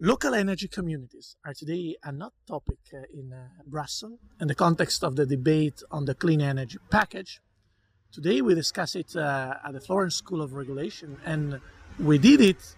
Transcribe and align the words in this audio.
Local 0.00 0.34
energy 0.34 0.68
communities 0.68 1.36
are 1.42 1.54
today 1.54 1.96
a 2.04 2.12
hot 2.14 2.34
topic 2.46 2.76
uh, 2.92 2.98
in 3.14 3.32
uh, 3.32 3.48
Brussels 3.66 4.18
in 4.38 4.46
the 4.46 4.54
context 4.54 5.02
of 5.02 5.16
the 5.16 5.24
debate 5.24 5.82
on 5.90 6.04
the 6.04 6.14
clean 6.14 6.42
energy 6.42 6.76
package. 6.90 7.40
Today 8.12 8.42
we 8.42 8.54
discuss 8.54 8.94
it 8.94 9.16
uh, 9.16 9.54
at 9.66 9.72
the 9.72 9.80
Florence 9.80 10.16
School 10.16 10.42
of 10.42 10.52
Regulation 10.52 11.16
and 11.24 11.62
we 11.98 12.18
did 12.18 12.42
it 12.42 12.76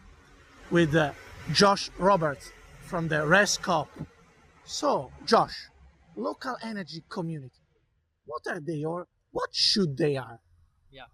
with 0.71 0.95
uh, 0.95 1.11
Josh 1.53 1.91
Roberts 1.99 2.53
from 2.83 3.09
the 3.09 3.27
REScoop. 3.27 3.89
So, 4.64 5.11
Josh, 5.27 5.71
local 6.14 6.57
energy 6.62 7.03
community, 7.09 7.64
what 8.27 8.43
are 8.46 8.61
they 8.61 8.85
or 8.85 9.09
what 9.32 9.50
should 9.53 9.96
they 9.96 10.16
are? 10.16 10.39
Yeah. 10.93 11.07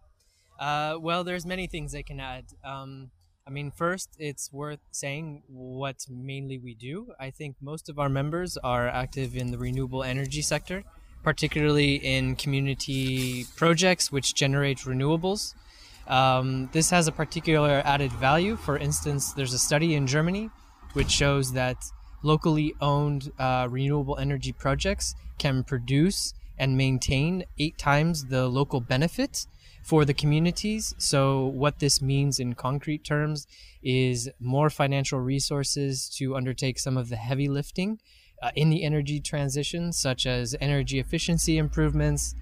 Uh, 0.60 0.98
well, 1.00 1.24
there's 1.24 1.46
many 1.46 1.66
things 1.66 1.94
I 1.94 2.02
can 2.02 2.20
add. 2.20 2.44
Um, 2.62 3.10
I 3.46 3.50
mean, 3.50 3.70
first, 3.70 4.08
it's 4.18 4.50
worth 4.54 4.80
saying 4.90 5.42
what 5.48 6.06
mainly 6.08 6.56
we 6.56 6.74
do. 6.74 7.12
I 7.20 7.28
think 7.28 7.56
most 7.60 7.90
of 7.90 7.98
our 7.98 8.08
members 8.08 8.56
are 8.56 8.88
active 8.88 9.36
in 9.36 9.50
the 9.50 9.58
renewable 9.58 10.02
energy 10.02 10.40
sector, 10.40 10.82
particularly 11.22 11.96
in 11.96 12.36
community 12.36 13.44
projects 13.54 14.10
which 14.10 14.34
generate 14.34 14.78
renewables. 14.78 15.54
Um, 16.06 16.70
this 16.72 16.88
has 16.88 17.06
a 17.06 17.12
particular 17.12 17.82
added 17.84 18.12
value. 18.12 18.56
For 18.56 18.78
instance, 18.78 19.34
there's 19.34 19.52
a 19.52 19.58
study 19.58 19.94
in 19.94 20.06
Germany 20.06 20.48
which 20.94 21.10
shows 21.10 21.52
that 21.52 21.76
locally 22.22 22.74
owned 22.80 23.30
uh, 23.38 23.68
renewable 23.70 24.16
energy 24.16 24.52
projects 24.52 25.14
can 25.36 25.64
produce 25.64 26.32
and 26.58 26.78
maintain 26.78 27.44
eight 27.58 27.76
times 27.76 28.24
the 28.26 28.48
local 28.48 28.80
benefit 28.80 29.46
for 29.84 30.06
the 30.06 30.14
communities. 30.14 30.94
So, 30.98 31.46
what 31.46 31.78
this 31.78 32.00
means 32.00 32.40
in 32.40 32.54
concrete 32.54 33.04
terms 33.04 33.46
is 33.82 34.30
more 34.40 34.70
financial 34.70 35.20
resources 35.20 36.08
to 36.16 36.36
undertake 36.36 36.78
some 36.78 36.96
of 36.96 37.10
the 37.10 37.16
heavy 37.16 37.48
lifting 37.48 38.00
uh, 38.42 38.50
in 38.56 38.70
the 38.70 38.82
energy 38.82 39.20
transition, 39.20 39.92
such 39.92 40.26
as 40.26 40.56
energy 40.60 40.98
efficiency 40.98 41.58
improvements 41.58 42.34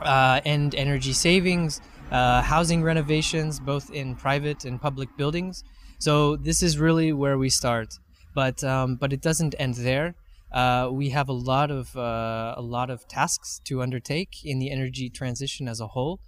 uh, 0.00 0.40
and 0.44 0.74
energy 0.74 1.12
savings, 1.12 1.80
uh, 2.10 2.42
housing 2.42 2.82
renovations, 2.82 3.60
both 3.60 3.90
in 3.92 4.16
private 4.16 4.64
and 4.64 4.82
public 4.82 5.08
buildings. 5.16 5.62
So, 6.00 6.34
this 6.34 6.64
is 6.64 6.78
really 6.78 7.12
where 7.12 7.38
we 7.38 7.48
start. 7.48 7.94
But, 8.34 8.62
um, 8.64 8.96
but 8.96 9.12
it 9.12 9.22
doesn't 9.22 9.54
end 9.58 9.76
there. 9.76 10.14
Uh, 10.52 10.88
we 10.92 11.10
have 11.10 11.28
a 11.28 11.32
lot 11.32 11.70
of 11.70 11.96
uh, 11.96 12.54
a 12.56 12.62
lot 12.62 12.88
of 12.88 13.06
tasks 13.08 13.60
to 13.64 13.82
undertake 13.82 14.44
in 14.44 14.58
the 14.58 14.70
energy 14.70 15.08
transition 15.10 15.68
as 15.68 15.80
a 15.80 15.88
whole. 15.88 16.20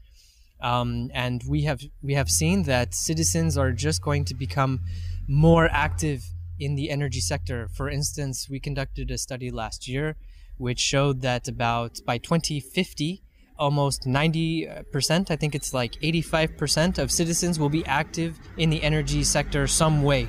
Um, 0.61 1.11
and 1.15 1.43
we 1.49 1.63
have 1.63 1.81
we 2.03 2.15
have 2.15 2.29
seen 2.29 2.65
that 2.65 2.95
citizens 2.95 3.57
are 3.57 3.73
just 3.73 4.03
going 4.03 4.25
to 4.27 4.35
become 4.35 4.81
more 5.29 5.69
active 5.71 6.25
in 6.59 6.75
the 6.75 6.91
energy 6.91 7.21
sector. 7.21 7.69
For 7.69 7.89
instance, 7.89 8.49
we 8.51 8.59
conducted 8.59 9.11
a 9.11 9.19
study 9.19 9.51
last 9.51 9.87
year 9.87 10.17
which 10.59 10.81
showed 10.81 11.23
that 11.23 11.49
about 11.49 12.01
by 12.05 12.19
2050, 12.19 13.23
almost 13.59 14.03
90%, 14.03 15.31
I 15.31 15.37
think 15.37 15.55
it's 15.55 15.73
like 15.73 15.93
85% 16.03 16.99
of 16.99 17.11
citizens 17.11 17.59
will 17.59 17.69
be 17.69 17.87
active 17.87 18.39
in 18.57 18.71
the 18.71 18.83
energy 18.83 19.25
sector 19.25 19.67
some 19.67 20.03
way. 20.03 20.29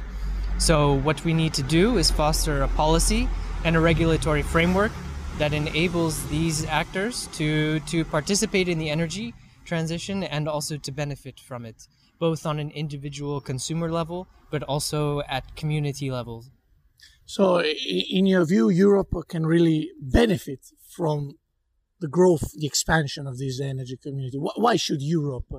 So 0.60 0.94
what 0.94 1.24
we 1.26 1.34
need 1.34 1.54
to 1.56 1.64
do 1.64 1.98
is 1.98 2.12
foster 2.12 2.62
a 2.62 2.68
policy 2.68 3.28
and 3.64 3.76
a 3.76 3.80
regulatory 3.80 4.44
framework 4.44 4.92
that 5.38 5.54
enables 5.54 6.28
these 6.28 6.66
actors 6.66 7.28
to 7.34 7.80
to 7.82 8.04
participate 8.04 8.68
in 8.68 8.78
the 8.78 8.90
energy 8.90 9.34
transition 9.74 10.18
and 10.36 10.48
also 10.56 10.76
to 10.78 10.92
benefit 10.92 11.40
from 11.40 11.62
it, 11.66 11.88
both 12.20 12.42
on 12.46 12.60
an 12.60 12.72
individual 12.72 13.40
consumer 13.52 13.90
level, 14.00 14.28
but 14.54 14.62
also 14.64 15.22
at 15.38 15.44
community 15.56 16.10
levels. 16.20 16.52
So, 17.26 17.62
in 17.62 18.26
your 18.26 18.44
view, 18.54 18.70
Europe 18.70 19.14
can 19.34 19.46
really 19.46 19.92
benefit 20.02 20.62
from 20.98 21.38
the 22.04 22.08
growth, 22.08 22.46
the 22.62 22.66
expansion 22.66 23.28
of 23.28 23.38
this 23.38 23.62
energy 23.62 23.98
community. 24.06 24.38
Why 24.66 24.76
should 24.78 25.02
Europe 25.02 25.52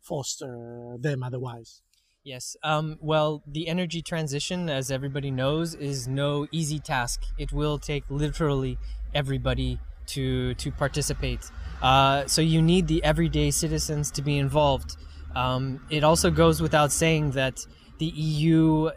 foster 0.00 0.96
them 1.06 1.22
otherwise? 1.28 1.82
Yes. 2.22 2.56
Um, 2.62 2.98
well, 3.00 3.42
the 3.46 3.68
energy 3.68 4.02
transition, 4.02 4.68
as 4.68 4.90
everybody 4.90 5.30
knows, 5.30 5.74
is 5.74 6.08
no 6.08 6.46
easy 6.50 6.80
task. 6.80 7.18
It 7.38 7.52
will 7.52 7.78
take 7.78 8.04
literally 8.08 8.78
everybody 9.14 9.78
to 10.08 10.54
to 10.54 10.70
participate. 10.70 11.50
Uh, 11.82 12.26
so 12.26 12.40
you 12.40 12.62
need 12.62 12.86
the 12.86 13.02
everyday 13.04 13.50
citizens 13.50 14.10
to 14.12 14.22
be 14.22 14.38
involved. 14.38 14.96
Um, 15.34 15.80
it 15.90 16.02
also 16.02 16.30
goes 16.30 16.62
without 16.62 16.92
saying 16.92 17.32
that 17.32 17.66
the 17.98 18.06
EU, 18.06 18.90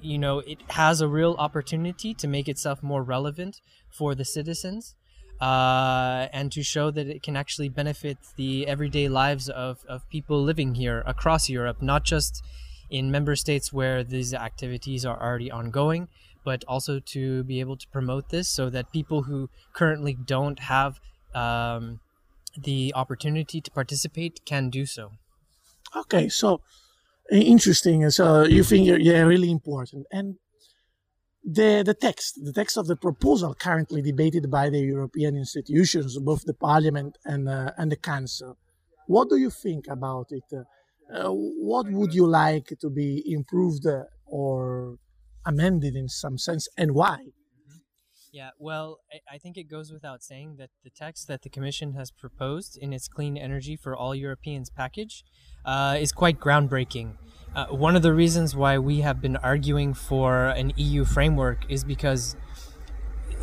you 0.00 0.18
know, 0.18 0.38
it 0.40 0.58
has 0.70 1.00
a 1.00 1.08
real 1.08 1.34
opportunity 1.38 2.14
to 2.14 2.28
make 2.28 2.48
itself 2.48 2.82
more 2.82 3.02
relevant 3.02 3.60
for 3.90 4.14
the 4.14 4.24
citizens. 4.24 4.94
Uh, 5.40 6.28
and 6.32 6.52
to 6.52 6.62
show 6.62 6.92
that 6.92 7.08
it 7.08 7.20
can 7.20 7.36
actually 7.36 7.68
benefit 7.68 8.16
the 8.36 8.64
everyday 8.64 9.08
lives 9.08 9.48
of, 9.48 9.84
of 9.88 10.08
people 10.08 10.40
living 10.40 10.76
here 10.76 11.02
across 11.04 11.48
Europe, 11.48 11.82
not 11.82 12.04
just 12.04 12.44
in 12.92 13.10
member 13.10 13.34
states 13.34 13.72
where 13.72 14.04
these 14.04 14.34
activities 14.34 15.04
are 15.04 15.18
already 15.20 15.50
ongoing, 15.50 16.08
but 16.44 16.62
also 16.68 17.00
to 17.00 17.42
be 17.44 17.58
able 17.58 17.76
to 17.76 17.88
promote 17.88 18.28
this 18.28 18.48
so 18.48 18.68
that 18.68 18.92
people 18.92 19.22
who 19.22 19.48
currently 19.72 20.14
don't 20.14 20.58
have 20.60 21.00
um, 21.34 22.00
the 22.56 22.92
opportunity 22.94 23.60
to 23.62 23.70
participate 23.70 24.44
can 24.44 24.68
do 24.68 24.84
so. 24.84 25.12
Okay, 25.96 26.28
so 26.28 26.60
interesting. 27.30 28.08
So 28.10 28.44
you 28.44 28.62
think 28.62 28.86
yeah, 29.00 29.22
really 29.22 29.50
important. 29.50 30.06
And 30.12 30.36
the 31.42 31.82
the 31.84 31.94
text, 31.94 32.44
the 32.44 32.52
text 32.52 32.76
of 32.76 32.86
the 32.86 32.96
proposal 32.96 33.54
currently 33.54 34.02
debated 34.02 34.50
by 34.50 34.68
the 34.68 34.80
European 34.80 35.34
institutions, 35.36 36.18
both 36.18 36.44
the 36.44 36.54
Parliament 36.54 37.16
and 37.24 37.48
uh, 37.48 37.72
and 37.78 37.90
the 37.90 37.96
Council. 37.96 38.58
What 39.06 39.28
do 39.30 39.36
you 39.36 39.50
think 39.50 39.88
about 39.88 40.28
it? 40.30 40.44
Uh, 41.12 41.28
what 41.28 41.86
would 41.90 42.14
you 42.14 42.26
like 42.26 42.72
to 42.80 42.88
be 42.88 43.22
improved 43.26 43.86
or 44.24 44.96
amended 45.44 45.94
in 45.94 46.08
some 46.08 46.38
sense, 46.38 46.68
and 46.76 46.92
why? 46.92 47.18
Yeah, 48.32 48.48
well, 48.58 49.00
I, 49.30 49.36
think 49.36 49.58
it 49.58 49.64
goes 49.64 49.92
without 49.92 50.22
saying 50.22 50.56
that 50.56 50.70
the 50.82 50.88
text 50.88 51.28
that 51.28 51.42
the 51.42 51.50
Commission 51.50 51.92
has 51.92 52.10
proposed 52.10 52.78
in 52.80 52.94
its 52.94 53.06
Clean 53.06 53.36
Energy 53.36 53.76
for 53.76 53.94
All 53.94 54.14
Europeans 54.14 54.70
package 54.70 55.22
uh, 55.66 55.98
is 56.00 56.12
quite 56.12 56.40
groundbreaking. 56.40 57.18
Uh, 57.54 57.66
one 57.66 57.94
of 57.94 58.00
the 58.00 58.14
reasons 58.14 58.56
why 58.56 58.78
we 58.78 59.02
have 59.02 59.20
been 59.20 59.36
arguing 59.36 59.92
for 59.92 60.46
an 60.46 60.72
EU 60.76 61.04
framework 61.04 61.66
is 61.68 61.84
because 61.84 62.34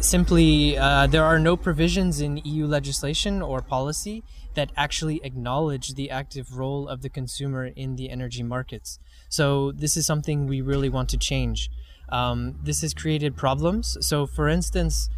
simply 0.01 0.77
uh, 0.77 1.07
there 1.07 1.23
are 1.23 1.39
no 1.39 1.57
provisions 1.57 2.21
in 2.21 2.37
EU 2.37 2.65
legislation 2.65 3.41
or 3.41 3.61
policy 3.61 4.23
that 4.55 4.71
actually 4.75 5.21
acknowledge 5.23 5.95
the 5.95 6.09
active 6.09 6.57
role 6.57 6.87
of 6.87 7.01
the 7.01 7.09
consumer 7.09 7.65
in 7.65 7.95
the 7.95 8.09
energy 8.09 8.43
markets. 8.43 8.99
So, 9.29 9.71
this 9.71 9.95
is 9.95 10.05
something 10.05 10.47
we 10.47 10.61
really 10.61 10.89
want 10.89 11.09
to 11.09 11.17
change. 11.17 11.69
Um, 12.09 12.55
this 12.63 12.81
has 12.81 12.93
created 12.93 13.37
problems. 13.37 13.97
So, 14.01 14.25
for 14.25 14.47
instance, 14.47 15.09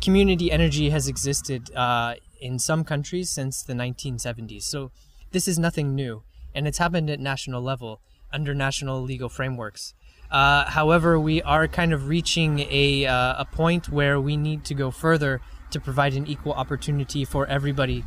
community 0.00 0.50
energy 0.50 0.90
has 0.90 1.06
existed 1.06 1.74
uh, 1.74 2.14
in 2.40 2.58
some 2.58 2.84
countries 2.84 3.30
since 3.30 3.62
the 3.62 3.74
1970s. 3.74 4.62
So, 4.62 4.90
this 5.30 5.46
is 5.46 5.58
nothing 5.58 5.94
new, 5.94 6.22
and 6.54 6.66
it's 6.66 6.78
happened 6.78 7.08
at 7.10 7.20
national 7.20 7.62
level 7.62 8.00
under 8.32 8.54
national 8.54 9.00
legal 9.02 9.28
frameworks. 9.28 9.94
Uh, 10.30 10.64
however, 10.70 11.18
we 11.18 11.42
are 11.42 11.66
kind 11.66 11.92
of 11.92 12.08
reaching 12.08 12.60
a, 12.70 13.06
uh, 13.06 13.34
a 13.38 13.44
point 13.44 13.88
where 13.88 14.20
we 14.20 14.36
need 14.36 14.64
to 14.64 14.74
go 14.74 14.90
further 14.90 15.40
to 15.70 15.80
provide 15.80 16.14
an 16.14 16.26
equal 16.26 16.52
opportunity 16.52 17.24
for 17.24 17.46
everybody. 17.46 18.04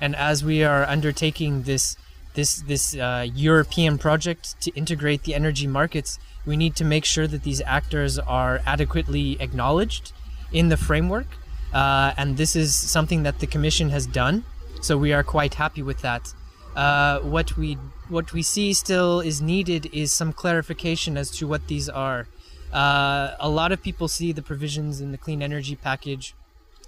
And 0.00 0.14
as 0.16 0.44
we 0.44 0.64
are 0.64 0.84
undertaking 0.84 1.62
this 1.62 1.96
this 2.34 2.60
this 2.60 2.94
uh, 2.94 3.26
European 3.34 3.96
project 3.96 4.60
to 4.60 4.70
integrate 4.72 5.22
the 5.22 5.34
energy 5.34 5.66
markets, 5.66 6.18
we 6.44 6.56
need 6.56 6.76
to 6.76 6.84
make 6.84 7.04
sure 7.04 7.26
that 7.26 7.42
these 7.42 7.62
actors 7.62 8.18
are 8.18 8.60
adequately 8.66 9.38
acknowledged 9.40 10.12
in 10.52 10.68
the 10.68 10.76
framework. 10.76 11.26
Uh, 11.72 12.12
and 12.16 12.36
this 12.36 12.54
is 12.54 12.74
something 12.74 13.22
that 13.22 13.40
the 13.40 13.46
Commission 13.46 13.88
has 13.90 14.06
done. 14.06 14.44
So 14.80 14.96
we 14.98 15.12
are 15.12 15.24
quite 15.24 15.54
happy 15.54 15.82
with 15.82 16.02
that. 16.02 16.32
Uh, 16.76 17.20
what 17.20 17.56
we 17.56 17.74
what 18.08 18.32
we 18.34 18.42
see 18.42 18.74
still 18.74 19.20
is 19.20 19.40
needed 19.40 19.88
is 19.92 20.12
some 20.12 20.32
clarification 20.32 21.16
as 21.16 21.30
to 21.30 21.48
what 21.48 21.66
these 21.68 21.88
are. 21.88 22.28
Uh, 22.72 23.34
a 23.40 23.48
lot 23.48 23.72
of 23.72 23.82
people 23.82 24.08
see 24.08 24.30
the 24.30 24.42
provisions 24.42 25.00
in 25.00 25.10
the 25.10 25.18
clean 25.18 25.42
energy 25.42 25.74
package, 25.74 26.34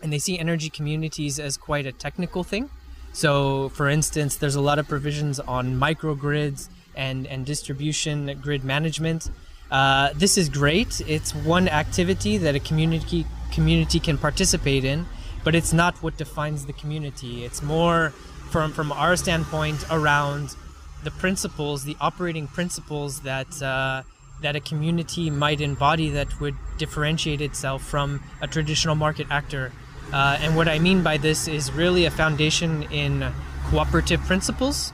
and 0.02 0.12
they 0.12 0.18
see 0.18 0.38
energy 0.38 0.68
communities 0.68 1.40
as 1.40 1.56
quite 1.56 1.86
a 1.86 1.92
technical 1.92 2.44
thing. 2.44 2.68
So, 3.14 3.70
for 3.70 3.88
instance, 3.88 4.36
there's 4.36 4.56
a 4.56 4.60
lot 4.60 4.78
of 4.78 4.86
provisions 4.86 5.40
on 5.40 5.80
microgrids 5.80 6.68
and 6.94 7.26
and 7.26 7.46
distribution 7.46 8.38
grid 8.42 8.64
management. 8.64 9.30
Uh, 9.70 10.10
this 10.14 10.36
is 10.36 10.50
great. 10.50 11.00
It's 11.06 11.34
one 11.34 11.66
activity 11.66 12.36
that 12.36 12.54
a 12.54 12.60
community 12.60 13.24
community 13.52 14.00
can 14.00 14.18
participate 14.18 14.84
in, 14.84 15.06
but 15.44 15.54
it's 15.54 15.72
not 15.72 16.02
what 16.02 16.18
defines 16.18 16.66
the 16.66 16.74
community. 16.74 17.44
It's 17.46 17.62
more 17.62 18.12
from 18.50 18.72
from 18.72 18.92
our 18.92 19.16
standpoint 19.16 19.84
around 19.90 20.56
the 21.04 21.10
principles, 21.10 21.84
the 21.84 21.96
operating 22.00 22.46
principles 22.46 23.20
that 23.20 23.62
uh, 23.62 24.02
that 24.42 24.56
a 24.56 24.60
community 24.60 25.30
might 25.30 25.60
embody 25.60 26.10
that 26.10 26.40
would 26.40 26.54
differentiate 26.76 27.40
itself 27.40 27.82
from 27.82 28.22
a 28.40 28.46
traditional 28.46 28.94
market 28.94 29.26
actor. 29.30 29.72
Uh, 30.12 30.38
and 30.40 30.56
what 30.56 30.68
I 30.68 30.78
mean 30.78 31.02
by 31.02 31.16
this 31.18 31.48
is 31.48 31.72
really 31.72 32.04
a 32.06 32.10
foundation 32.10 32.84
in 32.84 33.32
cooperative 33.68 34.20
principles, 34.22 34.92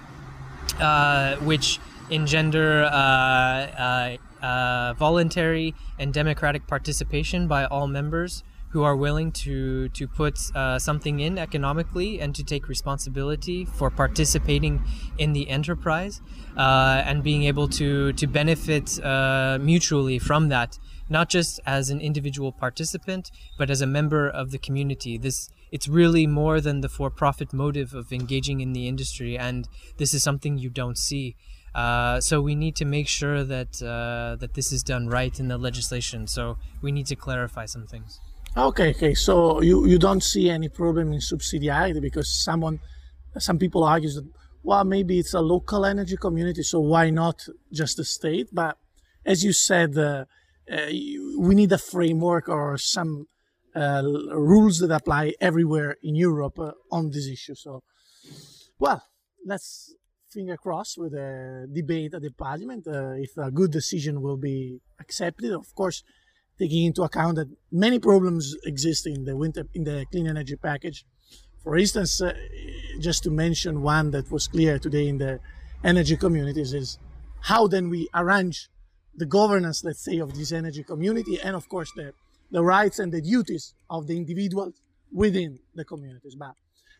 uh, 0.80 1.36
which 1.36 1.78
engender 2.10 2.84
uh, 2.84 2.88
uh, 2.88 4.16
uh, 4.42 4.94
voluntary 4.94 5.74
and 5.98 6.12
democratic 6.12 6.66
participation 6.66 7.46
by 7.46 7.64
all 7.64 7.86
members 7.86 8.42
who 8.74 8.82
are 8.82 8.96
willing 8.96 9.30
to 9.30 9.88
to 9.90 10.08
put 10.08 10.36
uh, 10.56 10.78
something 10.80 11.20
in 11.20 11.38
economically 11.38 12.20
and 12.20 12.34
to 12.34 12.42
take 12.42 12.68
responsibility 12.68 13.64
for 13.64 13.88
participating 13.88 14.82
in 15.16 15.32
the 15.32 15.48
enterprise 15.48 16.20
uh, 16.56 17.00
and 17.06 17.22
being 17.22 17.44
able 17.44 17.68
to 17.68 18.12
to 18.14 18.26
benefit 18.26 18.86
uh, 19.04 19.56
mutually 19.60 20.18
from 20.18 20.48
that 20.48 20.76
not 21.08 21.28
just 21.28 21.60
as 21.64 21.88
an 21.88 22.00
individual 22.00 22.50
participant 22.50 23.30
but 23.56 23.70
as 23.70 23.80
a 23.80 23.86
member 23.86 24.28
of 24.28 24.50
the 24.50 24.58
community 24.58 25.16
this 25.16 25.50
it's 25.70 25.86
really 25.86 26.26
more 26.26 26.60
than 26.60 26.80
the 26.80 26.88
for-profit 26.88 27.52
motive 27.52 27.94
of 27.94 28.12
engaging 28.12 28.58
in 28.60 28.72
the 28.72 28.88
industry 28.88 29.38
and 29.38 29.68
this 29.98 30.12
is 30.12 30.20
something 30.20 30.58
you 30.58 30.68
don't 30.68 30.98
see 30.98 31.36
uh, 31.74 32.20
so 32.20 32.40
we 32.40 32.54
need 32.54 32.74
to 32.76 32.84
make 32.84 33.08
sure 33.08 33.42
that 33.44 33.82
uh, 33.82 34.36
that 34.36 34.54
this 34.54 34.72
is 34.72 34.82
done 34.82 35.08
right 35.08 35.40
in 35.40 35.48
the 35.48 35.58
legislation. 35.58 36.28
So 36.28 36.56
we 36.80 36.92
need 36.92 37.06
to 37.06 37.16
clarify 37.16 37.66
some 37.66 37.86
things. 37.86 38.20
Okay, 38.56 38.90
okay. 38.90 39.14
So 39.14 39.60
you, 39.62 39.84
you 39.84 39.98
don't 39.98 40.22
see 40.22 40.48
any 40.48 40.68
problem 40.68 41.12
in 41.12 41.18
subsidiarity 41.18 42.00
because 42.00 42.30
someone, 42.44 42.78
some 43.36 43.58
people 43.58 43.82
argue 43.82 44.10
that 44.10 44.30
well 44.62 44.84
maybe 44.84 45.18
it's 45.18 45.34
a 45.34 45.40
local 45.40 45.84
energy 45.84 46.16
community, 46.16 46.62
so 46.62 46.78
why 46.78 47.10
not 47.10 47.48
just 47.72 47.96
the 47.96 48.04
state? 48.04 48.48
But 48.52 48.78
as 49.26 49.42
you 49.42 49.52
said, 49.52 49.98
uh, 49.98 50.26
uh, 50.70 50.86
we 51.36 51.56
need 51.56 51.72
a 51.72 51.78
framework 51.78 52.48
or 52.48 52.78
some 52.78 53.26
uh, 53.74 54.02
rules 54.30 54.78
that 54.78 54.92
apply 54.92 55.34
everywhere 55.40 55.96
in 56.04 56.14
Europe 56.14 56.60
uh, 56.60 56.72
on 56.92 57.10
this 57.10 57.26
issue. 57.26 57.56
So, 57.56 57.82
well, 58.78 59.02
let's 59.44 59.96
finger 60.30 60.56
crossed 60.56 60.96
with 60.96 61.10
the 61.10 61.68
debate 61.74 62.14
at 62.14 62.22
the 62.22 62.30
parliament 62.30 62.86
uh, 62.86 63.14
if 63.16 63.36
a 63.36 63.50
good 63.50 63.72
decision 63.72 64.22
will 64.22 64.36
be 64.36 64.78
accepted. 65.00 65.50
Of 65.50 65.74
course 65.74 66.04
taking 66.58 66.84
into 66.86 67.02
account 67.02 67.36
that 67.36 67.48
many 67.72 67.98
problems 67.98 68.56
exist 68.64 69.06
in 69.06 69.24
the 69.24 69.36
winter 69.36 69.66
in 69.74 69.84
the 69.84 70.06
clean 70.10 70.26
energy 70.28 70.56
package. 70.56 71.04
For 71.62 71.76
instance, 71.76 72.20
uh, 72.20 72.34
just 73.00 73.22
to 73.24 73.30
mention 73.30 73.82
one 73.82 74.10
that 74.12 74.30
was 74.30 74.46
clear 74.48 74.78
today 74.78 75.08
in 75.08 75.18
the 75.18 75.40
energy 75.82 76.16
communities 76.16 76.72
is 76.74 76.98
how 77.42 77.66
then 77.66 77.88
we 77.90 78.08
arrange 78.14 78.68
the 79.16 79.26
governance, 79.26 79.84
let's 79.84 80.04
say, 80.04 80.18
of 80.18 80.34
this 80.34 80.52
energy 80.52 80.82
community, 80.82 81.38
and 81.42 81.54
of 81.56 81.68
course 81.68 81.90
the 81.96 82.12
the 82.50 82.62
rights 82.62 82.98
and 82.98 83.12
the 83.12 83.20
duties 83.20 83.74
of 83.90 84.06
the 84.06 84.16
individuals 84.16 84.74
within 85.12 85.58
the 85.74 85.84
communities. 85.84 86.34
But 86.36 86.54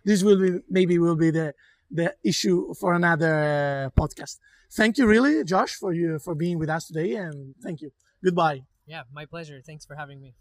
this 0.05 0.23
will 0.23 0.41
be 0.41 0.59
maybe 0.69 0.99
will 0.99 1.17
be 1.17 1.31
the 1.31 1.55
the 1.91 2.15
issue 2.25 2.75
for 2.75 2.95
another 2.95 3.35
uh, 3.97 4.01
podcast. 4.01 4.39
Thank 4.73 4.99
you, 4.99 5.07
really, 5.07 5.45
Josh, 5.45 5.75
for 5.75 5.93
you 5.93 6.19
for 6.19 6.35
being 6.35 6.59
with 6.59 6.69
us 6.71 6.87
today, 6.87 7.15
and 7.15 7.55
thank 7.63 7.81
you. 7.81 7.91
Goodbye. 8.23 8.74
Yeah, 8.87 9.03
my 9.13 9.25
pleasure. 9.25 9.61
Thanks 9.65 9.85
for 9.85 9.97
having 9.97 10.21
me. 10.21 10.35